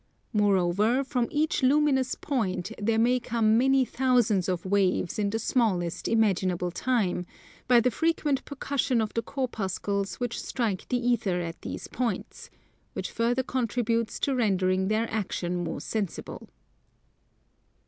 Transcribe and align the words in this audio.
Moreover 0.33 1.03
from 1.03 1.27
each 1.29 1.61
luminous 1.61 2.15
point 2.15 2.71
there 2.79 2.97
may 2.97 3.19
come 3.19 3.55
many 3.55 3.85
thousands 3.85 4.49
of 4.49 4.65
waves 4.65 5.19
in 5.19 5.29
the 5.29 5.37
smallest 5.37 6.07
imaginable 6.07 6.71
time, 6.71 7.27
by 7.67 7.79
the 7.81 7.91
frequent 7.91 8.43
percussion 8.43 8.99
of 8.99 9.13
the 9.13 9.21
corpuscles 9.21 10.15
which 10.15 10.41
strike 10.41 10.89
the 10.89 10.97
Ether 10.97 11.39
at 11.41 11.61
these 11.61 11.87
points: 11.87 12.49
which 12.93 13.11
further 13.11 13.43
contributes 13.43 14.19
to 14.21 14.33
rendering 14.33 14.87
their 14.87 15.07
action 15.11 15.63
more 15.63 15.79
sensible. 15.79 16.49